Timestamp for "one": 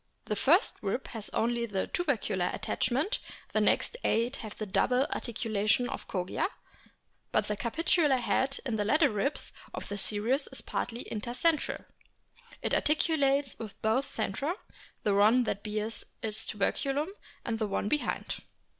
15.13-15.43, 17.67-17.87